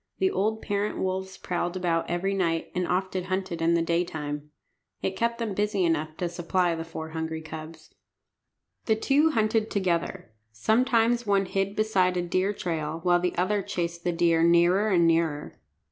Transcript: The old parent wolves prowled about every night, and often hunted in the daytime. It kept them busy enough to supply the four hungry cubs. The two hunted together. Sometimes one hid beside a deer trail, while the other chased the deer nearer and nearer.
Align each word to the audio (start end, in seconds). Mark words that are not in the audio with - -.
The 0.17 0.31
old 0.31 0.63
parent 0.63 0.97
wolves 0.97 1.37
prowled 1.37 1.77
about 1.77 2.09
every 2.09 2.33
night, 2.33 2.71
and 2.73 2.87
often 2.87 3.25
hunted 3.25 3.61
in 3.61 3.75
the 3.75 3.83
daytime. 3.83 4.49
It 5.03 5.15
kept 5.15 5.37
them 5.37 5.53
busy 5.53 5.85
enough 5.85 6.17
to 6.17 6.27
supply 6.27 6.73
the 6.73 6.83
four 6.83 7.09
hungry 7.09 7.43
cubs. 7.43 7.93
The 8.85 8.95
two 8.95 9.29
hunted 9.29 9.69
together. 9.69 10.31
Sometimes 10.51 11.27
one 11.27 11.45
hid 11.45 11.75
beside 11.75 12.17
a 12.17 12.23
deer 12.23 12.51
trail, 12.51 12.99
while 13.03 13.19
the 13.19 13.35
other 13.37 13.61
chased 13.61 14.03
the 14.03 14.11
deer 14.11 14.41
nearer 14.41 14.89
and 14.89 15.05
nearer. 15.05 15.59